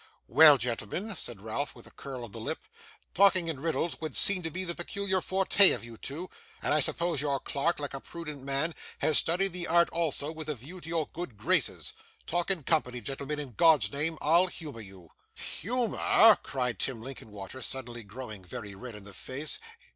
[0.27, 2.65] 'Well, gentlemen,' said Ralph with a curl of the lip,
[3.13, 6.27] 'talking in riddles would seem to be the peculiar forte of you two,
[6.59, 10.49] and I suppose your clerk, like a prudent man, has studied the art also with
[10.49, 11.93] a view to your good graces.
[12.25, 14.17] Talk in company, gentlemen, in God's name.
[14.21, 19.59] I'll humour you.' 'Humour!' cried Tim Linkinwater, suddenly growing very red in the face.